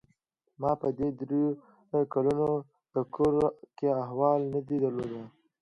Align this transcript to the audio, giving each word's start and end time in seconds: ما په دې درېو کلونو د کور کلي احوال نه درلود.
ما 0.61 0.71
په 0.81 0.87
دې 0.97 1.07
درېو 1.19 1.49
کلونو 2.13 2.49
د 2.93 2.95
کور 3.15 3.33
کلي 3.77 3.89
احوال 4.03 4.41
نه 4.53 4.59
درلود. 4.69 5.11